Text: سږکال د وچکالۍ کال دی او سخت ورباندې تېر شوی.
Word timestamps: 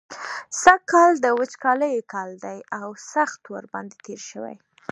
سږکال 0.63 1.11
د 1.21 1.27
وچکالۍ 1.39 1.95
کال 2.13 2.29
دی 2.43 2.57
او 2.81 2.87
سخت 3.13 3.41
ورباندې 3.53 3.95
تېر 4.05 4.19
شوی. 4.29 4.55